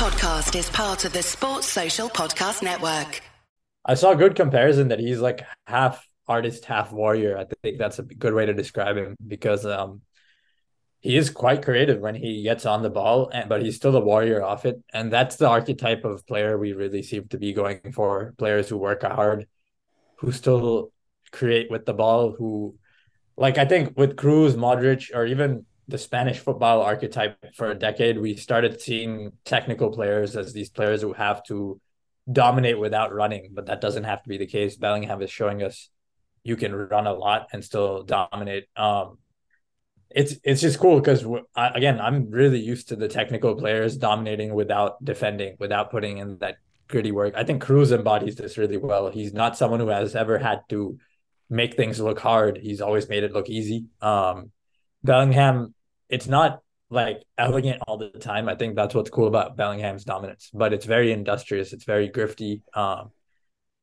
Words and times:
podcast 0.00 0.58
is 0.58 0.70
part 0.70 1.04
of 1.04 1.12
the 1.12 1.22
Sports 1.22 1.66
Social 1.66 2.08
Podcast 2.08 2.62
Network. 2.62 3.20
I 3.84 3.92
saw 3.92 4.12
a 4.12 4.16
good 4.16 4.34
comparison 4.34 4.88
that 4.88 4.98
he's 4.98 5.20
like 5.20 5.42
half 5.66 6.08
artist, 6.26 6.64
half 6.64 6.90
warrior. 6.90 7.36
I 7.36 7.44
think 7.44 7.76
that's 7.76 7.98
a 7.98 8.04
good 8.04 8.32
way 8.32 8.46
to 8.46 8.54
describe 8.54 8.96
him 8.96 9.14
because 9.26 9.66
um 9.66 10.00
he 11.00 11.18
is 11.18 11.28
quite 11.28 11.62
creative 11.62 12.00
when 12.00 12.14
he 12.14 12.42
gets 12.42 12.64
on 12.64 12.82
the 12.82 12.88
ball, 12.88 13.28
and 13.28 13.46
but 13.50 13.62
he's 13.62 13.76
still 13.76 13.94
a 13.94 14.00
warrior 14.00 14.42
off 14.42 14.64
it, 14.64 14.82
and 14.90 15.12
that's 15.12 15.36
the 15.36 15.50
archetype 15.50 16.06
of 16.06 16.26
player 16.26 16.56
we 16.56 16.72
really 16.72 17.02
seem 17.02 17.28
to 17.28 17.36
be 17.36 17.52
going 17.52 17.92
for: 17.92 18.32
players 18.38 18.70
who 18.70 18.78
work 18.78 19.02
hard, 19.02 19.48
who 20.20 20.32
still 20.32 20.92
create 21.30 21.70
with 21.70 21.84
the 21.84 21.92
ball, 21.92 22.32
who, 22.32 22.74
like 23.36 23.58
I 23.58 23.66
think 23.66 23.98
with 23.98 24.16
Kroos, 24.16 24.54
Modric, 24.54 25.14
or 25.14 25.26
even 25.26 25.66
the 25.90 25.98
Spanish 25.98 26.38
football 26.38 26.82
archetype 26.82 27.54
for 27.54 27.70
a 27.70 27.74
decade, 27.74 28.18
we 28.18 28.36
started 28.36 28.80
seeing 28.80 29.32
technical 29.44 29.90
players 29.90 30.36
as 30.36 30.52
these 30.52 30.70
players 30.70 31.02
who 31.02 31.12
have 31.12 31.42
to 31.44 31.80
dominate 32.30 32.78
without 32.78 33.12
running, 33.12 33.50
but 33.52 33.66
that 33.66 33.80
doesn't 33.80 34.04
have 34.04 34.22
to 34.22 34.28
be 34.28 34.38
the 34.38 34.46
case. 34.46 34.76
Bellingham 34.76 35.20
is 35.22 35.30
showing 35.30 35.62
us 35.62 35.90
you 36.42 36.56
can 36.56 36.74
run 36.74 37.06
a 37.06 37.12
lot 37.12 37.48
and 37.52 37.64
still 37.64 38.02
dominate. 38.02 38.66
Um, 38.76 39.18
it's 40.10 40.34
it's 40.42 40.60
just 40.60 40.78
cool 40.78 40.98
because 40.98 41.24
again, 41.54 42.00
I'm 42.00 42.30
really 42.30 42.58
used 42.60 42.88
to 42.88 42.96
the 42.96 43.08
technical 43.08 43.54
players 43.54 43.96
dominating 43.96 44.54
without 44.54 45.04
defending, 45.04 45.56
without 45.58 45.90
putting 45.90 46.18
in 46.18 46.38
that 46.38 46.56
gritty 46.88 47.12
work. 47.12 47.34
I 47.36 47.44
think 47.44 47.62
Kroos 47.62 47.92
embodies 47.92 48.36
this 48.36 48.58
really 48.58 48.76
well. 48.76 49.10
He's 49.10 49.32
not 49.32 49.56
someone 49.56 49.80
who 49.80 49.88
has 49.88 50.16
ever 50.16 50.38
had 50.38 50.62
to 50.70 50.98
make 51.48 51.74
things 51.74 52.00
look 52.00 52.18
hard. 52.18 52.58
He's 52.62 52.80
always 52.80 53.08
made 53.08 53.22
it 53.22 53.32
look 53.32 53.48
easy. 53.48 53.86
Um, 54.00 54.50
Bellingham, 55.02 55.74
it's 56.10 56.26
not 56.26 56.60
like 56.90 57.22
elegant 57.38 57.80
all 57.86 57.96
the 57.96 58.10
time. 58.10 58.48
I 58.48 58.56
think 58.56 58.74
that's 58.74 58.94
what's 58.94 59.10
cool 59.10 59.28
about 59.28 59.56
Bellingham's 59.56 60.04
dominance, 60.04 60.50
but 60.52 60.72
it's 60.72 60.84
very 60.84 61.12
industrious. 61.12 61.72
It's 61.72 61.84
very 61.84 62.10
grifty. 62.10 62.62
Um, 62.74 63.12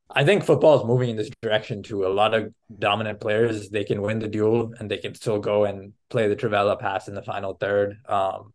I 0.09 0.23
think 0.23 0.43
football 0.43 0.79
is 0.79 0.85
moving 0.85 1.09
in 1.09 1.15
this 1.15 1.29
direction 1.41 1.83
too. 1.83 2.05
A 2.05 2.09
lot 2.09 2.33
of 2.33 2.53
dominant 2.77 3.19
players 3.19 3.69
they 3.69 3.83
can 3.83 4.01
win 4.01 4.19
the 4.19 4.27
duel 4.27 4.73
and 4.77 4.91
they 4.91 4.97
can 4.97 5.15
still 5.15 5.39
go 5.39 5.65
and 5.65 5.93
play 6.09 6.27
the 6.27 6.35
trivela 6.35 6.79
pass 6.79 7.07
in 7.07 7.15
the 7.15 7.21
final 7.21 7.53
third. 7.53 7.97
Um, 8.07 8.53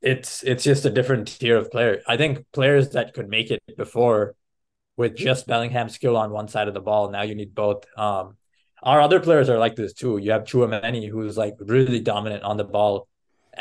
it's 0.00 0.42
it's 0.42 0.64
just 0.64 0.84
a 0.84 0.90
different 0.90 1.28
tier 1.28 1.56
of 1.56 1.70
player. 1.70 2.02
I 2.06 2.16
think 2.16 2.44
players 2.52 2.90
that 2.90 3.14
could 3.14 3.28
make 3.28 3.50
it 3.50 3.62
before 3.76 4.34
with 4.96 5.16
just 5.16 5.46
Bellingham's 5.46 5.94
skill 5.94 6.16
on 6.16 6.32
one 6.32 6.48
side 6.48 6.68
of 6.68 6.74
the 6.74 6.80
ball. 6.80 7.10
Now 7.10 7.22
you 7.22 7.34
need 7.34 7.54
both. 7.54 7.84
Um, 7.96 8.36
our 8.82 9.00
other 9.00 9.20
players 9.20 9.48
are 9.48 9.58
like 9.58 9.76
this 9.76 9.92
too. 9.92 10.18
You 10.18 10.32
have 10.32 10.42
Tchouameni, 10.42 11.08
who's 11.08 11.36
like 11.36 11.54
really 11.60 12.00
dominant 12.00 12.42
on 12.42 12.56
the 12.56 12.64
ball, 12.64 13.08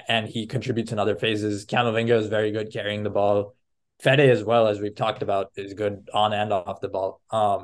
and 0.07 0.27
he 0.27 0.47
contributes 0.47 0.91
in 0.91 0.99
other 0.99 1.15
phases. 1.15 1.65
Camavinga 1.65 2.19
is 2.19 2.27
very 2.27 2.51
good 2.51 2.71
carrying 2.71 3.03
the 3.03 3.09
ball. 3.09 3.55
Fede 3.99 4.21
as 4.21 4.43
well 4.43 4.67
as 4.67 4.79
we've 4.79 4.95
talked 4.95 5.21
about 5.21 5.51
is 5.55 5.73
good 5.75 6.09
on 6.13 6.33
and 6.33 6.51
off 6.51 6.81
the 6.81 6.89
ball. 6.89 7.21
Um, 7.29 7.63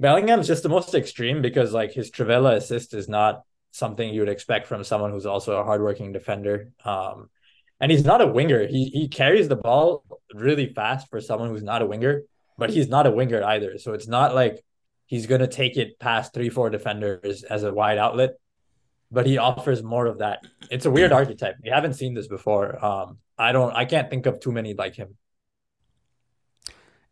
Bellingham's 0.00 0.46
just 0.46 0.62
the 0.62 0.68
most 0.70 0.94
extreme 0.94 1.42
because 1.42 1.72
like 1.72 1.92
his 1.92 2.10
trivela 2.10 2.56
assist 2.56 2.94
is 2.94 3.08
not 3.08 3.42
something 3.72 4.12
you 4.12 4.20
would 4.20 4.30
expect 4.30 4.66
from 4.66 4.82
someone 4.84 5.10
who's 5.10 5.26
also 5.26 5.58
a 5.58 5.64
hardworking 5.64 6.12
defender. 6.12 6.70
Um, 6.84 7.28
and 7.78 7.92
he's 7.92 8.04
not 8.04 8.22
a 8.22 8.26
winger. 8.26 8.66
He 8.66 8.86
he 8.86 9.08
carries 9.08 9.48
the 9.48 9.56
ball 9.56 10.02
really 10.32 10.72
fast 10.72 11.08
for 11.10 11.20
someone 11.20 11.50
who's 11.50 11.62
not 11.62 11.82
a 11.82 11.86
winger, 11.86 12.22
but 12.56 12.70
he's 12.70 12.88
not 12.88 13.06
a 13.06 13.10
winger 13.10 13.44
either. 13.44 13.76
So 13.76 13.92
it's 13.92 14.08
not 14.08 14.34
like 14.34 14.64
he's 15.06 15.26
gonna 15.26 15.48
take 15.48 15.76
it 15.76 15.98
past 15.98 16.34
three, 16.34 16.50
four 16.50 16.70
defenders 16.70 17.42
as 17.42 17.62
a 17.62 17.72
wide 17.72 17.98
outlet. 17.98 18.38
But 19.10 19.26
he 19.26 19.38
offers 19.38 19.82
more 19.82 20.06
of 20.06 20.18
that. 20.18 20.44
It's 20.70 20.84
a 20.84 20.90
weird 20.90 21.12
archetype. 21.12 21.56
We 21.62 21.70
haven't 21.70 21.94
seen 21.94 22.14
this 22.14 22.26
before. 22.26 22.84
Um, 22.84 23.18
I 23.38 23.52
don't 23.52 23.72
I 23.74 23.84
can't 23.84 24.10
think 24.10 24.26
of 24.26 24.40
too 24.40 24.52
many 24.52 24.74
like 24.74 24.96
him 24.96 25.16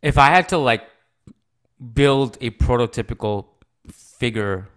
if 0.05 0.19
I 0.19 0.29
had 0.29 0.51
to 0.51 0.59
like 0.59 0.85
build 1.95 2.37
a 2.43 2.51
prototypical 2.51 3.47
figure 3.91 4.69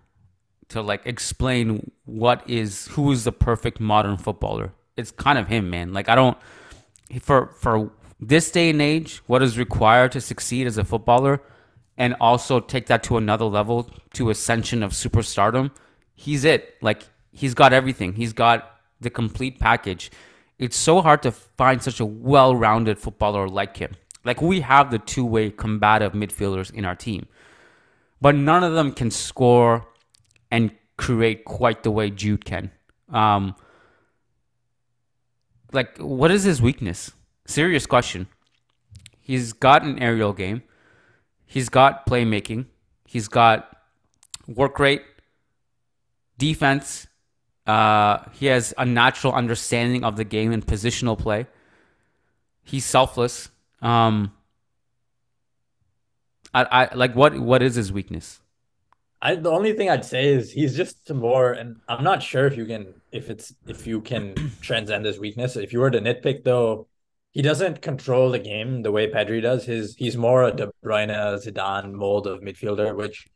to 0.70 0.82
like 0.82 1.06
explain 1.06 1.92
what 2.06 2.50
is 2.50 2.88
who 2.88 3.12
is 3.12 3.26
the 3.26 3.34
perfect 3.34 3.80
modern 3.80 4.18
footballer, 4.18 4.72
it's 4.96 5.12
kind 5.12 5.38
of 5.38 5.48
him, 5.48 5.70
man. 5.70 5.92
Like 5.92 6.08
I 6.08 6.16
don't 6.16 6.38
for 7.22 7.48
for 7.60 7.92
this 8.20 8.50
day 8.52 8.70
and 8.70 8.82
age, 8.82 9.22
what 9.28 9.44
is 9.44 9.58
required 9.58 10.14
to 10.14 10.22
succeed 10.22 10.66
as 10.66 10.78
a 10.78 10.86
footballer 10.86 11.42
and 11.98 12.16
also 12.20 12.60
take 12.60 12.88
that 12.88 13.04
to 13.04 13.18
another 13.18 13.46
level 13.46 13.90
to 14.14 14.30
ascension 14.30 14.84
of 14.84 14.92
superstardom, 14.92 15.72
he's 16.16 16.46
it. 16.46 16.76
Like 16.82 17.04
he's 17.32 17.54
got 17.54 17.74
everything. 17.74 18.14
He's 18.14 18.34
got 18.34 18.80
the 19.00 19.10
complete 19.10 19.60
package. 19.60 20.12
It's 20.60 20.78
so 20.78 21.02
hard 21.02 21.22
to 21.24 21.32
find 21.32 21.82
such 21.82 22.00
a 22.00 22.06
well-rounded 22.06 22.98
footballer 22.98 23.48
like 23.48 23.78
him. 23.78 23.96
Like 24.24 24.42
we 24.42 24.62
have 24.62 24.92
the 24.92 25.00
two 25.00 25.26
way 25.26 25.50
combative 25.52 26.14
midfielders 26.14 26.74
in 26.74 26.86
our 26.86 26.96
team, 26.96 27.28
but 28.20 28.36
none 28.36 28.64
of 28.64 28.74
them 28.74 28.92
can 28.92 29.12
score 29.12 29.88
and 30.52 30.72
create 30.98 31.46
quite 31.46 31.84
the 31.84 31.92
way 31.92 32.10
Jude 32.10 32.44
can. 32.44 32.72
Um, 33.10 33.56
like, 35.72 35.98
what 35.98 36.32
is 36.32 36.44
his 36.44 36.62
weakness? 36.62 37.12
Serious 37.46 37.86
question. 37.86 38.28
He's 39.20 39.54
got 39.54 39.84
an 39.84 40.00
aerial 40.00 40.34
game. 40.34 40.64
He's 41.48 41.70
got 41.70 42.06
playmaking. 42.06 42.66
He's 43.08 43.28
got 43.28 43.76
work 44.48 44.78
rate, 44.80 45.02
defense. 46.38 47.08
Uh, 47.66 48.20
he 48.34 48.46
has 48.48 48.74
a 48.78 48.86
natural 48.86 49.34
understanding 49.34 50.04
of 50.04 50.18
the 50.18 50.24
game 50.24 50.52
and 50.52 50.66
positional 50.66 51.18
play. 51.18 51.48
He's 52.64 52.86
selfless. 52.86 53.50
Um, 53.82 54.34
I, 56.54 56.64
I 56.64 56.96
like 56.96 57.16
what 57.16 57.40
what 57.40 57.62
is 57.62 57.76
his 57.76 57.92
weakness? 57.92 58.42
I 59.22 59.36
the 59.36 59.52
only 59.52 59.74
thing 59.74 59.90
I'd 59.90 60.06
say 60.06 60.28
is 60.28 60.52
he's 60.52 60.76
just 60.76 61.12
more, 61.14 61.54
and 61.54 61.78
I'm 61.88 62.04
not 62.04 62.22
sure 62.22 62.46
if 62.46 62.58
you 62.58 62.66
can 62.66 62.94
if 63.12 63.30
it's 63.30 63.54
if 63.68 63.88
you 63.88 64.02
can 64.02 64.36
transcend 64.62 65.06
his 65.06 65.20
weakness. 65.20 65.56
If 65.56 65.74
you 65.74 65.80
were 65.80 65.92
to 65.92 66.00
nitpick 66.00 66.44
though, 66.44 66.88
he 67.38 67.44
doesn't 67.44 67.84
control 67.84 68.32
the 68.32 68.40
game 68.40 68.82
the 68.82 68.92
way 68.92 69.12
Pedri 69.12 69.44
does. 69.44 69.64
His 69.64 69.96
he's 69.96 70.18
more 70.18 70.42
a 70.46 70.52
De 70.52 70.72
Bruyne, 70.84 71.12
Zidane 71.12 71.92
mold 71.94 72.26
of 72.26 72.42
midfielder, 72.42 72.96
which 72.96 73.28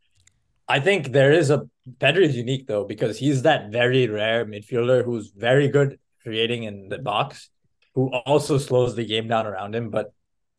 I 0.68 0.80
think 0.80 1.12
there 1.12 1.32
is 1.32 1.52
a 1.52 1.70
Pedri 2.00 2.24
is 2.24 2.36
unique 2.36 2.66
though 2.66 2.84
because 2.84 3.20
he's 3.20 3.44
that 3.44 3.72
very 3.72 4.08
rare 4.08 4.44
midfielder 4.44 5.06
who's 5.06 5.30
very 5.30 5.68
good 5.68 6.00
creating 6.24 6.64
in 6.64 6.90
the 6.90 6.98
box, 6.98 7.52
who 7.94 8.12
also 8.26 8.58
slows 8.58 8.96
the 8.96 9.06
game 9.06 9.28
down 9.28 9.46
around 9.46 9.76
him, 9.76 9.92
but 9.92 10.12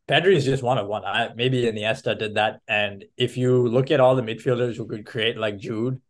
Pedri 0.09 0.37
is 0.37 0.45
just 0.45 0.63
one 0.63 0.79
of 0.79 0.87
one. 0.87 1.05
I, 1.05 1.31
maybe 1.35 1.65
Iniesta 1.65 2.17
did 2.17 2.37
that. 2.37 2.61
And 2.69 3.07
if 3.17 3.37
you 3.37 3.67
look 3.67 3.91
at 3.91 3.99
all 3.99 4.15
the 4.15 4.23
midfielders 4.23 4.77
who 4.77 4.87
could 4.87 5.05
create 5.05 5.37
like 5.37 5.59
Jude, 5.59 6.01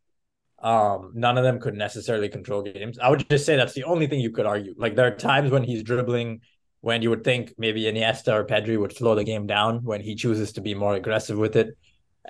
um, 0.59 1.13
none 1.15 1.39
of 1.39 1.45
them 1.45 1.61
could 1.61 1.77
necessarily 1.77 2.29
control 2.29 2.61
games. 2.61 2.99
I 2.99 3.09
would 3.09 3.27
just 3.31 3.47
say 3.47 3.57
that's 3.57 3.73
the 3.73 3.85
only 3.85 4.07
thing 4.07 4.21
you 4.21 4.33
could 4.33 4.45
argue. 4.45 4.75
Like 4.77 4.97
there 4.97 5.07
are 5.07 5.17
times 5.17 5.51
when 5.51 5.65
he's 5.65 5.83
dribbling 5.83 6.43
when 6.83 7.03
you 7.03 7.11
would 7.11 7.25
think 7.25 7.55
maybe 7.57 7.83
Iniesta 7.85 8.33
or 8.35 8.45
Pedri 8.45 8.79
would 8.79 8.95
slow 8.95 9.15
the 9.15 9.25
game 9.25 9.47
down 9.47 9.83
when 9.83 10.01
he 10.01 10.15
chooses 10.15 10.53
to 10.53 10.61
be 10.61 10.75
more 10.75 10.95
aggressive 10.95 11.39
with 11.39 11.57
it. 11.57 11.77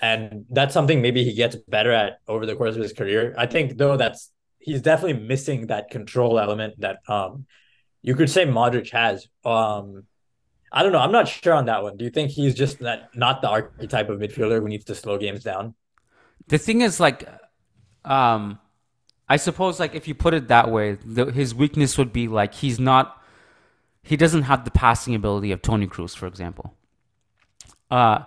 And 0.00 0.46
that's 0.48 0.72
something 0.72 1.02
maybe 1.02 1.24
he 1.24 1.34
gets 1.34 1.56
better 1.56 1.92
at 1.92 2.20
over 2.28 2.46
the 2.46 2.54
course 2.54 2.76
of 2.76 2.82
his 2.82 2.92
career. 2.92 3.34
I 3.36 3.46
think 3.46 3.76
though 3.76 3.96
that's 3.96 4.30
he's 4.58 4.80
definitely 4.80 5.20
missing 5.26 5.66
that 5.66 5.90
control 5.90 6.38
element 6.38 6.74
that 6.78 6.98
um 7.08 7.46
you 8.02 8.14
could 8.14 8.30
say 8.30 8.46
Modric 8.46 8.90
has. 8.90 9.26
Um 9.44 10.04
I 10.74 10.82
don't 10.82 10.92
know. 10.92 10.98
I'm 10.98 11.12
not 11.12 11.28
sure 11.28 11.52
on 11.52 11.66
that 11.66 11.82
one. 11.82 11.96
Do 11.98 12.04
you 12.04 12.10
think 12.10 12.30
he's 12.30 12.54
just 12.54 12.78
that 12.78 13.14
not 13.14 13.42
the 13.42 13.48
archetype 13.48 14.08
of 14.08 14.18
midfielder 14.18 14.60
who 14.60 14.68
needs 14.68 14.86
to 14.86 14.94
slow 14.94 15.18
games 15.18 15.44
down? 15.44 15.74
The 16.48 16.58
thing 16.58 16.80
is, 16.80 16.98
like, 16.98 17.28
um, 18.04 18.58
I 19.28 19.36
suppose, 19.36 19.78
like, 19.78 19.94
if 19.94 20.08
you 20.08 20.14
put 20.14 20.34
it 20.34 20.48
that 20.48 20.70
way, 20.70 20.96
the, 21.04 21.26
his 21.26 21.54
weakness 21.54 21.98
would 21.98 22.12
be 22.12 22.26
like 22.26 22.54
he's 22.54 22.80
not, 22.80 23.21
he 24.02 24.16
doesn't 24.16 24.42
have 24.42 24.64
the 24.64 24.70
passing 24.70 25.14
ability 25.14 25.52
of 25.52 25.62
Toni 25.62 25.86
Kroos, 25.86 26.16
for 26.16 26.26
example. 26.26 26.74
Uh, 27.90 28.24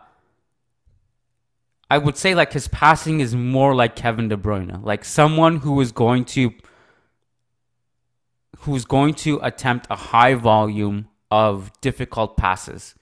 I 1.90 1.98
would 1.98 2.18
say 2.18 2.34
like 2.34 2.54
his 2.54 2.68
passing 2.68 3.20
is 3.20 3.36
more 3.36 3.76
like 3.76 3.96
Kevin 3.96 4.28
De 4.30 4.38
Bruyne, 4.38 4.84
like 4.84 5.06
someone 5.06 5.58
who 5.58 5.80
is 5.82 5.92
going 5.92 6.26
to 6.26 6.52
who's 8.60 8.86
going 8.86 9.14
to 9.14 9.40
attempt 9.44 9.86
a 9.90 9.96
high 9.96 10.34
volume 10.34 11.08
of 11.30 11.72
difficult 11.82 12.36
passes. 12.38 12.96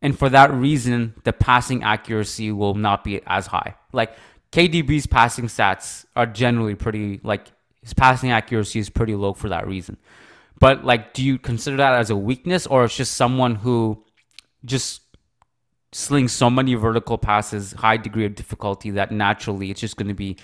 And 0.00 0.18
for 0.18 0.28
that 0.30 0.50
reason, 0.52 1.14
the 1.24 1.32
passing 1.32 1.82
accuracy 1.82 2.50
will 2.50 2.74
not 2.74 3.04
be 3.04 3.20
as 3.26 3.46
high. 3.48 3.76
Like 3.92 4.16
KDB's 4.50 5.06
passing 5.06 5.46
stats 5.46 6.06
are 6.16 6.26
generally 6.26 6.74
pretty, 6.74 7.20
like 7.22 7.52
his 7.82 7.94
passing 7.94 8.30
accuracy 8.30 8.78
is 8.78 8.88
pretty 8.88 9.14
low 9.14 9.32
for 9.34 9.48
that 9.48 9.66
reason. 9.66 9.96
But 10.62 10.84
like, 10.84 11.12
do 11.12 11.24
you 11.24 11.40
consider 11.40 11.78
that 11.78 11.94
as 11.94 12.10
a 12.10 12.14
weakness 12.14 12.68
or 12.68 12.84
it's 12.84 12.96
just 12.96 13.14
someone 13.14 13.56
who 13.56 14.04
just 14.64 15.00
slings 15.90 16.30
so 16.30 16.48
many 16.48 16.74
vertical 16.74 17.18
passes, 17.18 17.72
high 17.72 17.96
degree 17.96 18.24
of 18.26 18.36
difficulty 18.36 18.92
that 18.92 19.10
naturally 19.10 19.72
it's 19.72 19.80
just 19.80 19.96
going 19.96 20.06
to 20.06 20.14
be, 20.14 20.36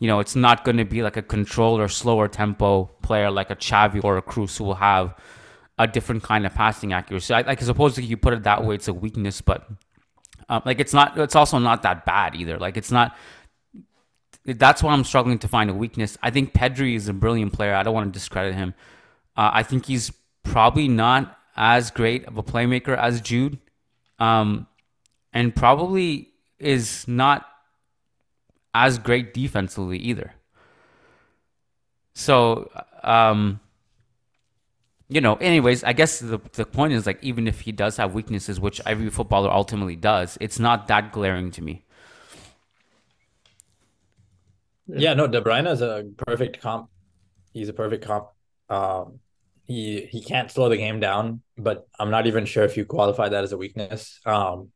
you 0.00 0.08
know, 0.08 0.18
it's 0.18 0.34
not 0.34 0.64
going 0.64 0.78
to 0.78 0.84
be 0.84 1.04
like 1.04 1.16
a 1.16 1.22
controlled 1.22 1.80
or 1.80 1.86
slower 1.86 2.26
tempo 2.26 2.86
player 3.00 3.30
like 3.30 3.50
a 3.50 3.54
Xavi 3.54 4.02
or 4.02 4.16
a 4.16 4.22
Kroos 4.22 4.58
who 4.58 4.64
will 4.64 4.74
have 4.74 5.14
a 5.78 5.86
different 5.86 6.24
kind 6.24 6.46
of 6.46 6.52
passing 6.52 6.92
accuracy. 6.92 7.32
I, 7.32 7.42
like 7.42 7.60
suppose 7.60 7.96
if 7.96 8.10
you 8.10 8.16
put 8.16 8.34
it 8.34 8.42
that 8.42 8.64
way, 8.64 8.74
it's 8.74 8.88
a 8.88 8.92
weakness, 8.92 9.40
but 9.40 9.68
um, 10.48 10.62
like 10.64 10.80
it's 10.80 10.92
not. 10.92 11.16
It's 11.16 11.36
also 11.36 11.58
not 11.60 11.82
that 11.82 12.04
bad 12.04 12.34
either. 12.34 12.58
Like 12.58 12.76
it's 12.76 12.90
not. 12.90 13.16
That's 14.44 14.82
why 14.82 14.92
I'm 14.92 15.04
struggling 15.04 15.38
to 15.38 15.46
find 15.46 15.70
a 15.70 15.74
weakness. 15.74 16.18
I 16.24 16.32
think 16.32 16.54
Pedri 16.54 16.96
is 16.96 17.06
a 17.06 17.12
brilliant 17.12 17.52
player. 17.52 17.72
I 17.72 17.84
don't 17.84 17.94
want 17.94 18.12
to 18.12 18.18
discredit 18.18 18.56
him. 18.56 18.74
Uh, 19.36 19.50
I 19.52 19.62
think 19.62 19.86
he's 19.86 20.12
probably 20.42 20.88
not 20.88 21.36
as 21.56 21.90
great 21.90 22.24
of 22.26 22.36
a 22.38 22.42
playmaker 22.42 22.96
as 22.96 23.20
Jude, 23.20 23.58
um, 24.18 24.66
and 25.32 25.54
probably 25.54 26.30
is 26.58 27.06
not 27.08 27.46
as 28.74 28.98
great 28.98 29.34
defensively 29.34 29.98
either. 29.98 30.34
So, 32.14 32.70
um, 33.02 33.60
you 35.08 35.20
know, 35.20 35.36
anyways, 35.36 35.82
I 35.84 35.92
guess 35.92 36.20
the 36.20 36.38
the 36.52 36.64
point 36.64 36.92
is 36.92 37.06
like 37.06 37.22
even 37.22 37.48
if 37.48 37.60
he 37.60 37.72
does 37.72 37.96
have 37.96 38.14
weaknesses, 38.14 38.60
which 38.60 38.80
every 38.86 39.10
footballer 39.10 39.50
ultimately 39.50 39.96
does, 39.96 40.38
it's 40.40 40.58
not 40.58 40.86
that 40.88 41.12
glaring 41.12 41.50
to 41.52 41.62
me. 41.62 41.84
Yeah, 44.86 45.14
no, 45.14 45.26
De 45.26 45.40
Bruyne 45.40 45.70
is 45.70 45.82
a 45.82 46.04
perfect 46.16 46.60
comp. 46.60 46.90
He's 47.52 47.68
a 47.68 47.72
perfect 47.72 48.04
comp. 48.04 48.28
Um, 48.70 49.20
he 49.64 50.06
he 50.10 50.22
can't 50.22 50.50
slow 50.50 50.68
the 50.68 50.76
game 50.76 51.00
down, 51.00 51.42
but 51.58 51.86
I'm 51.98 52.10
not 52.10 52.26
even 52.26 52.44
sure 52.46 52.64
if 52.64 52.76
you 52.76 52.84
qualify 52.84 53.28
that 53.28 53.44
as 53.44 53.52
a 53.52 53.58
weakness. 53.58 54.20
Um, 54.24 54.70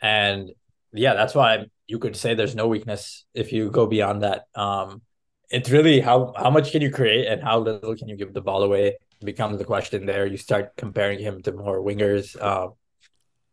and 0.00 0.50
yeah, 0.92 1.14
that's 1.14 1.34
why 1.34 1.66
you 1.86 1.98
could 1.98 2.16
say 2.16 2.34
there's 2.34 2.54
no 2.54 2.68
weakness 2.68 3.24
if 3.34 3.52
you 3.52 3.70
go 3.70 3.86
beyond 3.86 4.22
that. 4.22 4.44
Um, 4.54 5.02
it's 5.50 5.70
really 5.70 6.00
how 6.00 6.32
how 6.36 6.50
much 6.50 6.72
can 6.72 6.82
you 6.82 6.90
create 6.90 7.26
and 7.26 7.42
how 7.42 7.58
little 7.58 7.96
can 7.96 8.08
you 8.08 8.16
give 8.16 8.34
the 8.34 8.40
ball 8.40 8.62
away 8.62 8.96
becomes 9.24 9.58
the 9.58 9.64
question 9.64 10.06
there. 10.06 10.26
You 10.26 10.36
start 10.36 10.76
comparing 10.76 11.18
him 11.18 11.42
to 11.42 11.52
more 11.52 11.80
wingers. 11.80 12.40
Um, 12.40 12.74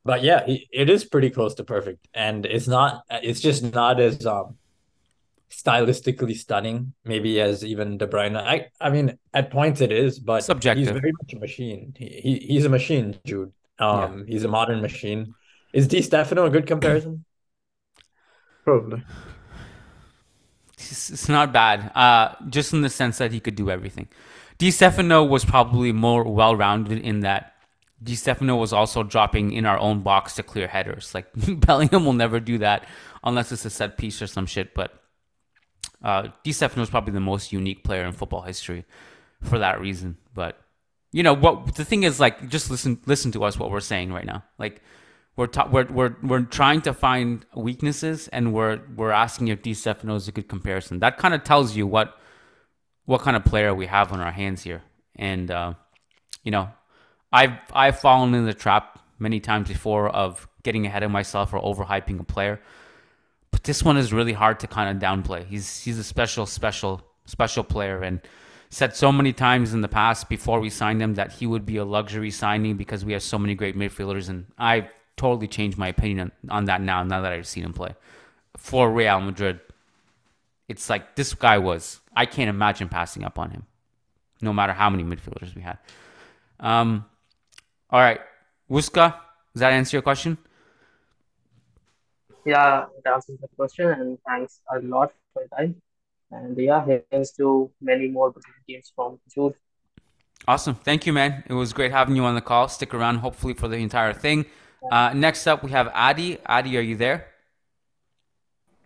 but 0.03 0.23
yeah, 0.23 0.45
he, 0.45 0.67
it 0.71 0.89
is 0.89 1.05
pretty 1.05 1.29
close 1.29 1.55
to 1.55 1.63
perfect, 1.63 2.07
and 2.13 2.45
it's 2.45 2.67
not. 2.67 3.03
It's 3.09 3.39
just 3.39 3.63
not 3.73 3.99
as 3.99 4.25
um 4.25 4.57
stylistically 5.51 6.35
stunning, 6.35 6.93
maybe 7.03 7.39
as 7.41 7.63
even 7.63 7.97
De 7.97 8.07
Bruyne. 8.07 8.35
I 8.37 8.69
I 8.79 8.89
mean, 8.89 9.17
at 9.33 9.51
points 9.51 9.81
it 9.81 9.91
is, 9.91 10.19
but 10.19 10.43
Subjective. 10.43 10.87
he's 10.87 10.91
very 10.91 11.11
much 11.11 11.33
a 11.33 11.39
machine. 11.39 11.93
He, 11.97 12.07
he 12.07 12.39
he's 12.47 12.65
a 12.65 12.69
machine, 12.69 13.19
Jude. 13.25 13.51
Um, 13.79 14.25
he's 14.27 14.43
a 14.43 14.47
modern 14.47 14.81
machine. 14.81 15.33
Is 15.73 15.87
Di 15.87 16.01
Stefano 16.01 16.45
a 16.45 16.49
good 16.49 16.67
comparison? 16.67 17.25
Probably. 18.63 19.03
It's, 20.73 21.09
it's 21.09 21.29
not 21.29 21.51
bad. 21.51 21.91
Uh, 21.95 22.35
just 22.49 22.73
in 22.73 22.81
the 22.81 22.89
sense 22.89 23.17
that 23.17 23.31
he 23.31 23.39
could 23.39 23.55
do 23.55 23.69
everything. 23.69 24.07
Di 24.57 24.69
Stefano 24.69 25.23
was 25.23 25.43
probably 25.43 25.91
more 25.91 26.23
well-rounded 26.23 26.99
in 26.99 27.21
that 27.21 27.55
Di 28.03 28.15
Stefano 28.15 28.55
was 28.55 28.73
also 28.73 29.03
dropping 29.03 29.51
in 29.51 29.65
our 29.65 29.77
own 29.77 30.01
box 30.01 30.35
to 30.35 30.43
clear 30.43 30.67
headers. 30.67 31.13
Like 31.13 31.27
Bellingham 31.35 32.05
will 32.05 32.13
never 32.13 32.39
do 32.39 32.57
that 32.59 32.85
unless 33.23 33.51
it's 33.51 33.65
a 33.65 33.69
set 33.69 33.97
piece 33.97 34.21
or 34.21 34.27
some 34.27 34.45
shit. 34.45 34.73
But 34.73 35.00
uh, 36.03 36.29
Di 36.43 36.51
is 36.51 36.89
probably 36.89 37.13
the 37.13 37.19
most 37.19 37.51
unique 37.51 37.83
player 37.83 38.03
in 38.05 38.13
football 38.13 38.41
history 38.41 38.85
for 39.41 39.59
that 39.59 39.79
reason. 39.79 40.17
But 40.33 40.59
you 41.11 41.23
know 41.23 41.33
what? 41.33 41.75
The 41.75 41.85
thing 41.85 42.03
is, 42.03 42.19
like, 42.19 42.49
just 42.49 42.71
listen, 42.71 42.99
listen 43.05 43.31
to 43.33 43.43
us 43.43 43.57
what 43.59 43.71
we're 43.71 43.79
saying 43.79 44.11
right 44.13 44.25
now. 44.25 44.43
Like, 44.57 44.81
we're 45.35 45.47
ta- 45.47 45.69
we're 45.71 45.85
we're 45.85 46.15
we're 46.21 46.41
trying 46.41 46.81
to 46.81 46.93
find 46.93 47.45
weaknesses, 47.55 48.27
and 48.29 48.53
we're 48.53 48.81
we're 48.95 49.11
asking 49.11 49.49
if 49.49 49.61
Di 49.61 49.71
is 49.71 50.27
a 50.27 50.31
good 50.31 50.47
comparison. 50.49 50.99
That 50.99 51.17
kind 51.17 51.33
of 51.33 51.43
tells 51.43 51.75
you 51.75 51.87
what 51.87 52.17
what 53.05 53.21
kind 53.21 53.37
of 53.37 53.43
player 53.45 53.73
we 53.73 53.87
have 53.87 54.11
on 54.11 54.19
our 54.19 54.31
hands 54.31 54.63
here. 54.63 54.83
And 55.15 55.49
uh, 55.51 55.73
you 56.43 56.51
know, 56.51 56.69
I've 57.31 57.57
I've 57.73 57.99
fallen 57.99 58.33
in 58.33 58.45
the 58.45 58.53
trap 58.53 58.99
many 59.19 59.39
times 59.39 59.67
before 59.67 60.09
of 60.09 60.47
getting 60.63 60.85
ahead 60.85 61.03
of 61.03 61.11
myself 61.11 61.53
or 61.53 61.61
overhyping 61.61 62.19
a 62.19 62.23
player. 62.23 62.59
But 63.51 63.63
this 63.63 63.83
one 63.83 63.97
is 63.97 64.13
really 64.13 64.33
hard 64.33 64.59
to 64.61 64.67
kind 64.67 64.89
of 64.89 65.01
downplay. 65.01 65.45
He's 65.45 65.83
he's 65.83 65.99
a 65.99 66.03
special, 66.03 66.45
special, 66.45 67.01
special 67.25 67.63
player, 67.63 68.01
and 68.01 68.21
said 68.69 68.95
so 68.95 69.11
many 69.11 69.33
times 69.33 69.73
in 69.73 69.81
the 69.81 69.89
past 69.89 70.29
before 70.29 70.61
we 70.61 70.69
signed 70.69 71.01
him 71.01 71.15
that 71.15 71.33
he 71.33 71.45
would 71.45 71.65
be 71.65 71.77
a 71.77 71.85
luxury 71.85 72.31
signing 72.31 72.77
because 72.77 73.03
we 73.03 73.11
have 73.11 73.21
so 73.21 73.37
many 73.37 73.53
great 73.53 73.77
midfielders, 73.77 74.29
and 74.29 74.45
I've 74.57 74.87
totally 75.17 75.47
changed 75.47 75.77
my 75.77 75.89
opinion 75.89 76.31
on, 76.43 76.49
on 76.49 76.65
that 76.65 76.81
now. 76.81 77.03
Now 77.03 77.21
that 77.21 77.33
I've 77.33 77.47
seen 77.47 77.65
him 77.65 77.73
play 77.73 77.93
for 78.57 78.89
Real 78.89 79.19
Madrid, 79.19 79.59
it's 80.69 80.89
like 80.89 81.15
this 81.15 81.33
guy 81.33 81.57
was. 81.57 81.99
I 82.15 82.25
can't 82.25 82.49
imagine 82.49 82.87
passing 82.89 83.23
up 83.25 83.37
on 83.37 83.51
him, 83.51 83.65
no 84.41 84.53
matter 84.53 84.73
how 84.73 84.89
many 84.89 85.03
midfielders 85.03 85.53
we 85.53 85.61
had. 85.61 85.77
Um, 86.59 87.05
all 87.89 87.99
right, 87.99 88.21
Wuska, 88.69 89.15
does 89.53 89.59
that 89.59 89.73
answer 89.73 89.97
your 89.97 90.01
question? 90.01 90.37
Yeah, 92.45 92.85
it 92.97 93.07
answers 93.07 93.39
the 93.39 93.47
question, 93.55 93.89
and 93.89 94.17
thanks 94.27 94.61
a 94.73 94.79
lot 94.79 95.13
for 95.33 95.43
your 95.43 95.49
time. 95.49 95.81
And 96.31 96.57
yeah, 96.57 96.85
here's 97.11 97.31
to 97.33 97.69
many 97.81 98.07
more 98.07 98.31
brilliant 98.31 98.65
games 98.67 98.91
from 98.95 99.19
Jude. 99.33 99.53
Awesome. 100.47 100.75
Thank 100.75 101.05
you, 101.05 101.13
man. 101.13 101.43
It 101.47 101.53
was 101.53 101.71
great 101.71 101.91
having 101.91 102.15
you 102.15 102.23
on 102.23 102.35
the 102.35 102.41
call. 102.41 102.67
Stick 102.67 102.93
around, 102.93 103.17
hopefully, 103.17 103.53
for 103.53 103.67
the 103.67 103.77
entire 103.77 104.13
thing. 104.13 104.45
Uh, 104.91 105.13
next 105.13 105.45
up, 105.45 105.63
we 105.63 105.71
have 105.71 105.91
Adi. 105.93 106.39
Adi, 106.45 106.77
are 106.77 106.81
you 106.81 106.95
there? 106.95 107.27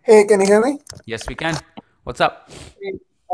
Hey, 0.02 0.24
can 0.24 0.40
you 0.40 0.46
hear 0.46 0.62
me? 0.62 0.78
Yes, 1.06 1.26
we 1.26 1.34
can. 1.34 1.56
What's 2.04 2.20
up? 2.20 2.50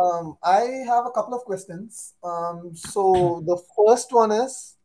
Um, 0.01 0.39
I 0.43 0.61
have 0.87 1.07
a 1.07 1.11
couple 1.11 1.35
of 1.35 1.43
questions. 1.43 2.15
Um, 2.23 2.71
so 2.75 3.43
the 3.45 3.61
first 3.77 4.13
one 4.13 4.31
is 4.31 4.77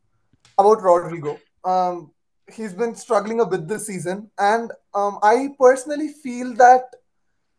about 0.58 0.78
Rodrygo. 0.78 1.38
Um, 1.64 2.10
he's 2.52 2.72
been 2.72 2.94
struggling 2.94 3.40
a 3.40 3.46
bit 3.46 3.68
this 3.68 3.86
season, 3.86 4.30
and 4.38 4.72
um, 4.94 5.18
I 5.22 5.50
personally 5.58 6.08
feel 6.08 6.54
that 6.54 6.84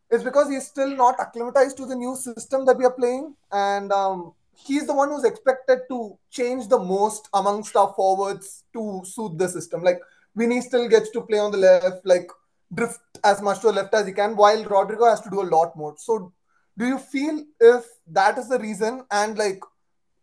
it's 0.09 0.24
because 0.24 0.50
he's 0.50 0.65
still 0.65 0.95
not 0.95 1.19
acclimatized 1.19 1.77
to 1.77 1.86
the 1.86 1.95
new 1.95 2.15
system 2.15 2.65
that 2.65 2.77
we 2.77 2.86
are 2.86 2.94
playing, 2.94 3.36
and 3.51 3.91
um, 3.91 4.33
he's 4.53 4.88
the 4.88 4.94
one 4.94 5.09
who's 5.09 5.24
expected 5.24 5.80
to 5.89 6.18
change 6.31 6.68
the 6.68 6.80
most 6.80 7.30
amongst 7.33 7.75
our 7.75 7.94
forwards 7.95 8.63
to 8.74 9.01
suit 9.06 9.38
the 9.38 9.47
system. 9.47 9.83
Like 9.83 10.00
Vinny 10.36 10.62
still 10.62 10.88
gets 10.88 11.12
to 11.12 11.21
play 11.21 11.39
on 11.39 11.51
the 11.51 11.57
left, 11.57 12.06
like 12.06 12.30
drift 12.74 13.00
as 13.24 13.42
much 13.42 13.62
to 13.62 13.68
the 13.68 13.74
left 13.74 13.94
as 13.94 14.07
he 14.07 14.13
can, 14.13 14.35
while 14.35 14.63
Rodrygo 14.63 15.09
has 15.09 15.21
to 15.21 15.30
do 15.30 15.42
a 15.42 15.51
lot 15.56 15.75
more. 15.75 15.95
So, 15.97 16.33
do 16.77 16.88
you 16.88 16.97
feel 16.97 17.44
if 17.59 17.85
that 18.07 18.38
is 18.38 18.50
the 18.50 18.59
reason, 18.59 19.06
and 19.12 19.38
like, 19.38 19.62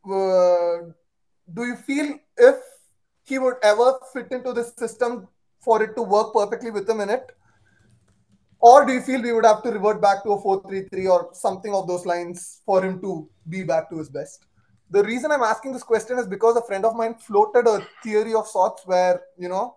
uh, 0.07 0.91
do 1.53 1.65
you 1.65 1.77
feel 1.77 2.19
if 2.37 2.57
he 3.27 3.39
would 3.39 3.57
ever 3.63 3.99
fit 4.13 4.29
into 4.31 4.53
this 4.53 4.73
system 4.77 5.29
for 5.61 5.83
it 5.83 5.95
to 5.97 6.03
work 6.03 6.33
perfectly 6.33 6.71
with 6.71 6.89
him 6.89 7.01
in 7.01 7.11
it? 7.11 7.33
Or 8.61 8.87
do 8.87 8.93
you 8.93 9.01
feel 9.01 9.21
we 9.21 9.33
would 9.33 9.45
have 9.45 9.63
to 9.65 9.71
revert 9.71 10.01
back 10.01 10.23
to 10.25 10.33
a 10.33 10.41
4 10.41 10.63
3 10.69 10.89
3 10.89 11.07
or 11.09 11.31
something 11.33 11.75
of 11.75 11.87
those 11.87 12.07
lines 12.07 12.63
for 12.65 12.85
him 12.85 13.01
to 13.01 13.29
be 13.49 13.65
back 13.65 13.91
to 13.91 13.99
his 13.99 14.09
best? 14.09 14.47
The 14.91 15.03
reason 15.03 15.33
I'm 15.33 15.43
asking 15.43 15.73
this 15.73 15.83
question 15.83 16.19
is 16.19 16.27
because 16.27 16.57
a 16.57 16.63
friend 16.63 16.85
of 16.85 16.95
mine 16.95 17.15
floated 17.15 17.67
a 17.67 17.87
theory 18.03 18.35
of 18.35 18.47
sorts 18.47 18.87
where, 18.87 19.21
you 19.37 19.49
know, 19.49 19.77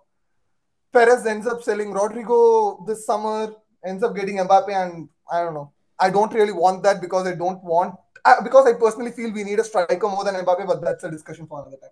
Perez 0.93 1.25
ends 1.25 1.47
up 1.47 1.63
selling 1.63 1.91
Rodrygo 1.91 2.85
this 2.85 3.05
summer, 3.05 3.53
ends 3.83 4.03
up 4.03 4.15
getting 4.15 4.37
Mbappe, 4.37 4.69
and 4.69 5.09
I 5.31 5.41
don't 5.41 5.55
know. 5.55 5.71
I 5.99 6.09
don't 6.09 6.33
really 6.33 6.51
want 6.51 6.83
that 6.83 7.01
because 7.01 7.27
I 7.27 7.35
don't 7.35 7.63
want, 7.63 7.95
uh, 8.23 8.41
because 8.43 8.67
I 8.67 8.73
personally 8.73 9.11
feel 9.11 9.31
we 9.31 9.43
need 9.43 9.59
a 9.59 9.63
striker 9.63 10.07
more 10.07 10.23
than 10.23 10.35
Mbappe, 10.35 10.67
but 10.67 10.81
that's 10.81 11.03
a 11.03 11.11
discussion 11.11 11.47
for 11.47 11.61
another 11.61 11.77
time. 11.77 11.91